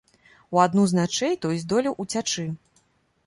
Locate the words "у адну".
0.55-0.85